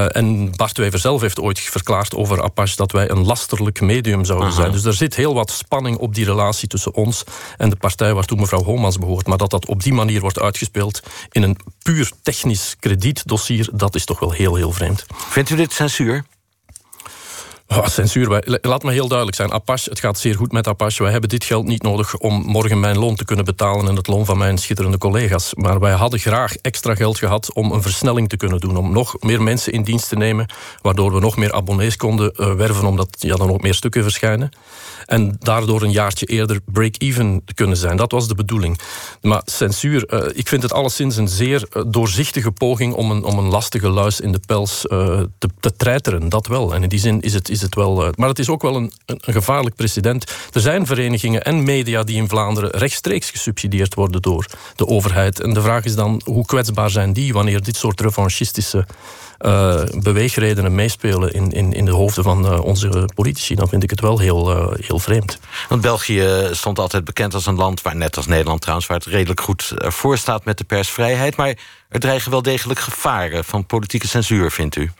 en 0.08 0.56
Bart 0.56 0.76
Wever 0.76 0.98
zelf 0.98 1.20
heeft 1.20 1.40
ooit 1.40 1.60
verklaard 1.60 2.14
over 2.14 2.42
Apache 2.42 2.76
dat 2.76 2.92
wij 2.92 3.10
een 3.10 3.24
lasterlijk 3.24 3.80
medium 3.80 4.24
zouden 4.24 4.48
Aha. 4.48 4.56
zijn. 4.56 4.72
Dus 4.72 4.84
er 4.84 4.94
zit 4.94 5.16
heel 5.16 5.34
wat 5.34 5.50
spanning 5.50 5.96
op 5.96 6.14
die 6.14 6.24
relatie 6.24 6.68
tussen 6.68 6.94
ons 6.94 7.24
en 7.56 7.70
de 7.70 7.76
partij 7.76 8.14
waartoe 8.14 8.38
mevrouw 8.38 8.64
Homans 8.64 8.98
behoort. 8.98 9.26
Maar 9.26 9.38
dat 9.38 9.50
dat 9.50 9.66
op 9.66 9.82
die 9.82 9.92
manier 9.92 10.20
wordt 10.20 10.40
uitgespeeld 10.40 11.02
in 11.30 11.42
een 11.42 11.56
puur 11.82 12.10
technisch 12.22 12.76
kredietdossier, 12.80 13.68
dat 13.72 13.94
is 13.94 14.04
toch 14.04 14.20
wel 14.20 14.32
heel, 14.32 14.54
heel 14.54 14.72
vreemd. 14.72 15.06
Vindt 15.28 15.50
u 15.50 15.56
dit 15.56 15.72
censuur? 15.72 16.24
Oh, 17.76 17.86
censuur. 17.86 18.58
Laat 18.62 18.82
me 18.82 18.92
heel 18.92 19.08
duidelijk 19.08 19.36
zijn. 19.36 19.52
Apache, 19.52 19.90
het 19.90 20.00
gaat 20.00 20.18
zeer 20.18 20.34
goed 20.34 20.52
met 20.52 20.66
Apache. 20.66 21.02
Wij 21.02 21.12
hebben 21.12 21.30
dit 21.30 21.44
geld 21.44 21.66
niet 21.66 21.82
nodig 21.82 22.16
om 22.16 22.42
morgen 22.46 22.80
mijn 22.80 22.98
loon 22.98 23.14
te 23.14 23.24
kunnen 23.24 23.44
betalen 23.44 23.88
en 23.88 23.96
het 23.96 24.06
loon 24.06 24.24
van 24.24 24.38
mijn 24.38 24.58
schitterende 24.58 24.98
collega's. 24.98 25.54
Maar 25.54 25.80
wij 25.80 25.92
hadden 25.92 26.20
graag 26.20 26.56
extra 26.56 26.94
geld 26.94 27.18
gehad 27.18 27.54
om 27.54 27.72
een 27.72 27.82
versnelling 27.82 28.28
te 28.28 28.36
kunnen 28.36 28.60
doen. 28.60 28.76
Om 28.76 28.92
nog 28.92 29.16
meer 29.20 29.42
mensen 29.42 29.72
in 29.72 29.82
dienst 29.82 30.08
te 30.08 30.16
nemen, 30.16 30.46
waardoor 30.82 31.14
we 31.14 31.20
nog 31.20 31.36
meer 31.36 31.52
abonnees 31.52 31.96
konden 31.96 32.32
uh, 32.36 32.54
werven, 32.54 32.86
omdat 32.86 33.08
ja, 33.18 33.36
dan 33.36 33.50
ook 33.50 33.62
meer 33.62 33.74
stukken 33.74 34.02
verschijnen. 34.02 34.50
En 35.06 35.36
daardoor 35.38 35.82
een 35.82 35.90
jaartje 35.90 36.26
eerder 36.26 36.60
break-even 36.64 37.44
kunnen 37.54 37.76
zijn. 37.76 37.96
Dat 37.96 38.12
was 38.12 38.28
de 38.28 38.34
bedoeling. 38.34 38.78
Maar 39.20 39.42
censuur, 39.44 40.12
uh, 40.14 40.30
ik 40.34 40.48
vind 40.48 40.62
het 40.62 40.72
alleszins 40.72 41.16
een 41.16 41.28
zeer 41.28 41.68
uh, 41.72 41.82
doorzichtige 41.86 42.50
poging 42.50 42.94
om 42.94 43.10
een, 43.10 43.24
om 43.24 43.38
een 43.38 43.48
lastige 43.48 43.88
luis 43.88 44.20
in 44.20 44.32
de 44.32 44.40
pels 44.46 44.80
te, 44.80 45.28
te 45.60 45.76
treiteren. 45.76 46.28
Dat 46.28 46.46
wel. 46.46 46.74
En 46.74 46.82
in 46.82 46.88
die 46.88 46.98
zin 46.98 47.20
is 47.20 47.34
het, 47.34 47.48
is 47.48 47.60
het 47.62 47.74
wel. 47.74 48.06
Uh, 48.06 48.10
maar 48.16 48.28
het 48.28 48.38
is 48.38 48.48
ook 48.48 48.62
wel 48.62 48.76
een, 48.76 48.92
een, 49.06 49.20
gevaarlijk 49.20 49.74
precedent. 49.74 50.32
Er 50.52 50.60
zijn 50.60 50.86
verenigingen 50.86 51.44
en 51.44 51.62
media 51.62 52.02
die 52.02 52.16
in 52.16 52.28
Vlaanderen 52.28 52.70
rechtstreeks 52.70 53.30
gesubsidieerd 53.30 53.94
worden 53.94 54.22
door 54.22 54.46
de 54.76 54.86
overheid. 54.86 55.40
En 55.40 55.52
de 55.52 55.62
vraag 55.62 55.84
is 55.84 55.94
dan 55.94 56.20
hoe 56.24 56.46
kwetsbaar 56.46 56.90
zijn 56.90 57.12
die 57.12 57.32
wanneer 57.32 57.62
dit 57.62 57.76
soort 57.76 58.00
revanchistische 58.00 58.86
uh, 59.40 59.82
beweegredenen 59.94 60.74
meespelen 60.74 61.32
in, 61.32 61.52
in, 61.52 61.72
in 61.72 61.84
de 61.84 61.90
hoofden 61.90 62.24
van 62.24 62.44
uh, 62.44 62.64
onze 62.64 63.08
politici. 63.14 63.54
Dan 63.54 63.68
vind 63.68 63.82
ik 63.82 63.90
het 63.90 64.00
wel 64.00 64.18
heel, 64.18 64.72
heel 64.80 64.98
vreemd. 64.98 65.38
Want 65.68 65.80
België 65.80 66.48
stond 66.50 66.78
altijd 66.78 67.04
bekend 67.04 67.34
als 67.34 67.46
een 67.46 67.54
land 67.54 67.82
waar, 67.82 67.96
net 67.96 68.16
als 68.16 68.26
Nederland 68.26 68.60
trouwens, 68.60 68.88
waar 68.88 68.98
het 68.98 69.06
redelijk 69.06 69.40
goed 69.40 69.72
voor 69.78 70.18
staat 70.18 70.44
met 70.44 70.58
de 70.58 70.64
persvrijheid. 70.64 71.36
Maar 71.36 71.58
er 71.88 72.00
dreigen 72.00 72.30
wel 72.30 72.42
degelijk 72.42 72.80
gevaren 72.80 73.44
van 73.44 73.66
politieke 73.66 74.08
censuur, 74.08 74.50
vindt 74.50 74.76
u? 74.76 74.90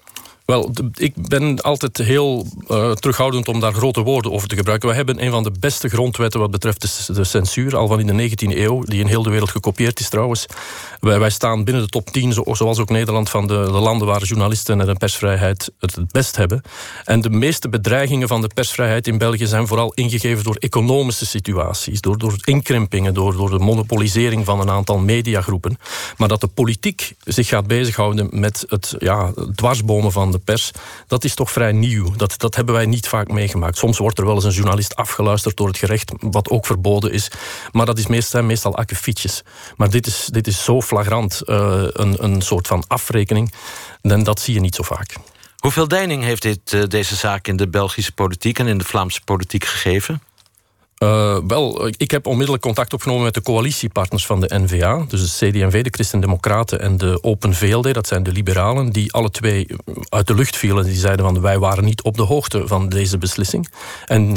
Wel, 0.45 0.71
ik 0.95 1.13
ben 1.29 1.61
altijd 1.61 1.99
heel 1.99 2.47
uh, 2.69 2.93
terughoudend 2.93 3.49
om 3.49 3.61
daar 3.61 3.73
grote 3.73 4.01
woorden 4.01 4.33
over 4.33 4.49
te 4.49 4.57
gebruiken. 4.57 4.89
We 4.89 4.95
hebben 4.95 5.25
een 5.25 5.31
van 5.31 5.43
de 5.43 5.53
beste 5.61 5.89
grondwetten 5.89 6.41
wat 6.41 6.51
betreft 6.51 7.07
de, 7.15 7.25
censuur, 7.25 7.77
al 7.77 7.89
van 7.89 8.01
in 8.01 8.17
de 8.17 8.31
19e 8.31 8.57
eeuw, 8.57 8.83
die 8.83 9.01
in 9.01 9.07
heel 9.07 9.23
de 9.23 9.31
wereld 9.31 9.51
gekopieerd 9.51 10.01
is 10.01 10.09
trouwens. 10.09 10.47
Wij, 11.01 11.31
staan 11.31 11.65
binnen 11.65 11.83
de 11.83 11.89
top 11.89 12.11
10, 12.11 12.33
zo, 12.33 12.45
zoals 12.53 12.79
ook 12.79 12.89
Nederland, 12.89 13.31
van 13.31 13.47
de, 13.47 13.55
de, 13.65 13.71
landen 13.71 14.07
waar 14.07 14.23
journalisten 14.23 14.89
en 14.89 14.97
persvrijheid 14.97 15.71
het 15.79 15.95
het 15.95 16.13
best 16.13 16.37
hebben. 16.37 16.63
En 17.05 17.21
de 17.21 17.31
meeste 17.31 17.69
bedreigingen 17.69 18.29
van 18.29 18.41
de 18.41 18.51
persvrijheid 18.55 19.07
in 19.07 19.19
België 19.19 19.47
zijn 19.47 19.67
vooral 19.67 19.93
ingegeven 19.95 20.45
door 20.45 20.57
economische 20.57 21.27
situaties, 21.27 22.01
door, 22.01 22.19
door 22.19 22.35
inkrimpingen, 22.45 23.15
door, 23.15 23.37
door 23.37 23.51
de 23.51 23.59
monopolisering 23.59 24.45
van 24.45 24.61
een 24.61 24.71
aantal 24.71 24.99
mediagroepen. 24.99 25.79
Maar 26.17 26.29
dat 26.29 26.41
de 26.41 26.47
politiek 26.47 27.15
zich 27.25 27.49
gaat 27.49 27.67
bezighouden 27.67 28.29
met 28.31 28.65
het 28.69 28.95
ja, 28.99 29.33
dwarsbomen 29.55 30.13
van 30.13 30.32
de 30.33 30.39
pers, 30.39 30.71
dat 31.07 31.25
is 31.25 31.35
toch 31.35 31.51
vrij 31.51 31.73
nieuw. 31.73 32.13
Dat, 32.17 32.35
dat 32.37 32.55
hebben 32.55 32.75
wij 32.75 32.87
niet 32.87 33.09
vaak 33.09 33.29
meegemaakt. 33.29 33.79
Soms 33.79 33.99
wordt 33.99 34.19
er 34.19 34.27
wel 34.27 34.35
eens 34.35 34.45
een 34.45 34.51
journalist 34.51 34.97
afgeluisterd 34.97 35.57
door 35.57 35.69
het 35.69 35.79
gerecht, 35.79 36.13
wat 36.21 36.49
ook 36.49 36.67
verboden 36.67 37.13
is. 37.13 37.31
Maar 37.73 37.87
dat 37.87 37.99
is 37.99 38.07
meestal, 38.07 38.43
meestal 38.43 38.77
akkefietjes. 38.77 39.43
Maar 39.77 39.91
dit 39.91 40.07
is, 40.07 40.29
dit 40.31 40.47
is 40.47 40.65
zo 40.65 40.83
flagrant 40.83 41.43
uh, 41.45 41.85
een, 41.87 42.25
een 42.25 42.43
soort 42.43 42.67
van 42.67 42.85
afrekening. 42.87 43.53
En 44.01 44.23
dat 44.23 44.41
zie 44.41 44.55
je 44.55 44.61
niet 44.61 44.75
zo 44.75 44.83
vaak. 44.83 45.15
Hoeveel 45.57 45.89
deining 45.89 46.23
heeft 46.23 46.43
dit, 46.43 46.73
uh, 46.73 46.83
deze 46.89 47.17
zaak 47.17 47.49
in 47.49 47.57
de 47.57 47.69
Belgische 47.69 48.13
politiek 48.13 48.59
en 48.59 48.67
in 48.67 48.79
de 48.79 48.85
Vlaamse 48.85 49.21
politiek 49.25 49.65
gegeven? 49.65 50.23
Uh, 51.03 51.37
wel, 51.47 51.89
ik 51.97 52.11
heb 52.11 52.27
onmiddellijk 52.27 52.63
contact 52.63 52.93
opgenomen 52.93 53.25
met 53.25 53.35
de 53.35 53.43
coalitiepartners 53.43 54.27
van 54.27 54.41
de 54.41 54.59
NVA. 54.59 55.05
Dus 55.09 55.39
de 55.39 55.51
CD&V, 55.51 55.83
de 55.83 55.91
Christen-Democraten 55.91 56.81
en 56.81 56.97
de 56.97 57.19
Open 57.23 57.55
VLD, 57.55 57.95
dat 57.95 58.07
zijn 58.07 58.23
de 58.23 58.33
liberalen, 58.33 58.91
die 58.91 59.13
alle 59.13 59.31
twee 59.31 59.67
uit 60.09 60.27
de 60.27 60.35
lucht 60.35 60.57
vielen. 60.57 60.85
Die 60.85 60.95
zeiden 60.95 61.25
van 61.25 61.41
wij 61.41 61.59
waren 61.59 61.85
niet 61.85 62.03
op 62.03 62.17
de 62.17 62.23
hoogte 62.23 62.67
van 62.67 62.89
deze 62.89 63.19
beslissing. 63.19 63.69
En 64.07 64.37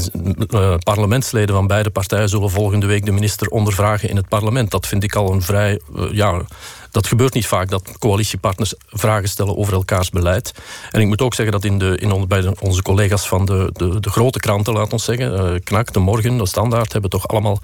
uh, 0.49 0.75
parlementsleden 0.77 1.55
van 1.55 1.67
beide 1.67 1.89
partijen 1.89 2.29
zullen 2.29 2.49
volgende 2.49 2.85
week 2.85 3.05
de 3.05 3.11
minister 3.11 3.47
ondervragen 3.47 4.09
in 4.09 4.15
het 4.15 4.27
parlement. 4.27 4.71
Dat 4.71 4.87
vind 4.87 5.03
ik 5.03 5.15
al 5.15 5.33
een 5.33 5.41
vrij 5.41 5.79
ja, 6.11 6.41
dat 6.95 7.07
gebeurt 7.07 7.33
niet 7.33 7.47
vaak, 7.47 7.69
dat 7.69 7.97
coalitiepartners 7.99 8.73
vragen 8.87 9.29
stellen 9.29 9.57
over 9.57 9.73
elkaars 9.73 10.09
beleid. 10.09 10.53
En 10.91 11.01
ik 11.01 11.07
moet 11.07 11.21
ook 11.21 11.33
zeggen 11.33 11.53
dat 11.53 11.63
in 11.63 11.79
de, 11.79 11.97
in 11.97 12.11
on, 12.11 12.27
bij 12.27 12.41
de, 12.41 12.53
onze 12.59 12.81
collega's 12.81 13.27
van 13.27 13.45
de, 13.45 13.69
de, 13.73 13.99
de, 13.99 14.09
grote 14.09 14.39
kranten, 14.39 14.73
laat 14.73 14.93
ons 14.93 15.03
zeggen, 15.03 15.53
uh, 15.53 15.59
Knak, 15.63 15.93
De 15.93 15.99
Morgen, 15.99 16.37
De 16.37 16.47
Standaard, 16.47 16.91
hebben 16.91 17.09
toch 17.09 17.27
allemaal 17.27 17.59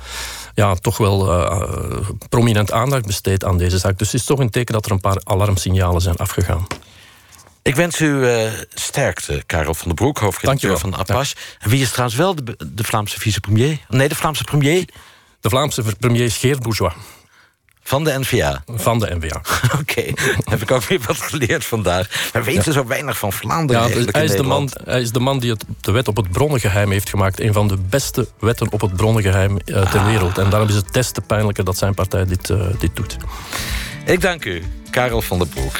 ja, 0.55 0.75
toch 0.75 0.97
wel 0.97 1.39
uh, 1.39 2.09
prominent 2.29 2.71
aandacht 2.71 3.05
besteed 3.05 3.45
aan 3.45 3.57
deze 3.57 3.77
zaak. 3.77 3.97
Dus 3.97 4.11
het 4.11 4.21
is 4.21 4.27
toch 4.27 4.39
een 4.39 4.49
teken 4.49 4.73
dat 4.73 4.85
er 4.85 4.91
een 4.91 4.99
paar 4.99 5.21
alarmsignalen 5.23 6.01
zijn 6.01 6.15
afgegaan. 6.15 6.67
Ik 7.61 7.75
wens 7.75 7.99
u 7.99 8.07
uh, 8.07 8.51
sterkte, 8.73 9.43
Karel 9.45 9.73
van 9.73 9.87
den 9.87 9.95
Broek, 9.95 10.17
hoofdredacteur 10.17 10.77
van 10.77 10.95
Apache. 10.95 11.35
Ja. 11.59 11.69
Wie 11.69 11.81
is 11.81 11.91
trouwens 11.91 12.17
wel 12.17 12.35
de, 12.35 12.57
de 12.73 12.83
Vlaamse 12.83 13.19
vicepremier? 13.19 13.77
Nee, 13.87 14.09
de 14.09 14.15
Vlaamse 14.15 14.43
premier? 14.43 14.85
De 15.39 15.49
Vlaamse 15.49 15.83
premier 15.99 16.23
is 16.23 16.37
Geert 16.37 16.59
Bourgeois. 16.59 16.93
Van 17.83 18.03
de 18.03 18.19
NVA? 18.19 18.63
Van 18.67 18.99
de 18.99 19.15
NVA. 19.15 19.35
Oké, 19.65 19.79
okay. 19.79 20.15
heb 20.43 20.61
ik 20.61 20.71
ook 20.71 20.83
weer 20.83 20.99
wat 21.07 21.17
geleerd 21.17 21.65
vandaag. 21.65 22.29
We 22.33 22.43
weten 22.43 22.63
ja. 22.65 22.71
zo 22.71 22.85
weinig 22.87 23.17
van 23.17 23.33
Vlaanderen 23.33 23.81
ja, 23.81 24.11
hij, 24.11 24.23
is 24.23 24.35
de 24.35 24.43
man, 24.43 24.69
hij 24.83 25.01
is 25.01 25.11
de 25.11 25.19
man 25.19 25.39
die 25.39 25.51
het, 25.51 25.65
de 25.81 25.91
wet 25.91 26.07
op 26.07 26.15
het 26.15 26.31
bronnengeheim 26.31 26.91
heeft 26.91 27.09
gemaakt. 27.09 27.39
Een 27.39 27.53
van 27.53 27.67
de 27.67 27.77
beste 27.77 28.27
wetten 28.39 28.71
op 28.71 28.81
het 28.81 28.95
bronnengeheim 28.95 29.51
uh, 29.51 29.91
ter 29.91 29.99
ah. 29.99 30.05
wereld. 30.05 30.37
En 30.37 30.49
daarom 30.49 30.69
is 30.69 30.75
het 30.75 30.93
des 30.93 31.11
te 31.11 31.21
pijnlijker 31.21 31.63
dat 31.63 31.77
zijn 31.77 31.93
partij 31.93 32.25
dit, 32.25 32.49
uh, 32.49 32.65
dit 32.79 32.95
doet. 32.95 33.17
Ik 34.05 34.21
dank 34.21 34.45
u, 34.45 34.63
Karel 34.89 35.21
van 35.21 35.37
der 35.37 35.47
Broek. 35.47 35.79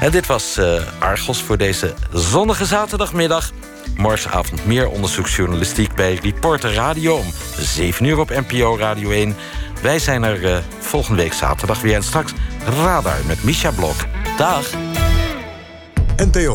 En 0.00 0.10
dit 0.10 0.26
was 0.26 0.56
uh, 0.58 0.82
Argos 0.98 1.42
voor 1.42 1.56
deze 1.56 1.94
zonnige 2.12 2.64
zaterdagmiddag. 2.64 3.50
Morgenavond 3.98 4.66
meer 4.66 4.88
onderzoeksjournalistiek 4.88 5.94
bij 5.94 6.18
Reporter 6.22 6.74
Radio... 6.74 7.16
om 7.16 7.26
7 7.58 8.04
uur 8.04 8.18
op 8.18 8.30
NPO 8.48 8.76
Radio 8.76 9.10
1... 9.10 9.36
Wij 9.82 9.98
zijn 9.98 10.22
er 10.22 10.42
uh, 10.42 10.58
volgende 10.78 11.22
week 11.22 11.32
zaterdag 11.32 11.80
weer. 11.80 11.94
En 11.94 12.02
straks 12.02 12.32
Radar 12.64 13.18
met 13.26 13.42
Misha 13.44 13.70
Blok. 13.70 13.96
Dag. 14.36 14.70
NTO 16.16 16.54